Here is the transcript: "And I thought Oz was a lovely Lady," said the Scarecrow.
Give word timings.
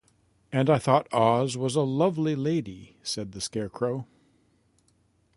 "And 0.51 0.67
I 0.67 0.79
thought 0.79 1.05
Oz 1.13 1.55
was 1.57 1.75
a 1.75 1.81
lovely 1.83 2.35
Lady," 2.35 2.97
said 3.03 3.33
the 3.33 3.39
Scarecrow. 3.39 4.07